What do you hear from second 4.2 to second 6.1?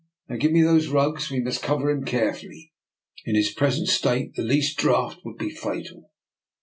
the least draught would be fatal.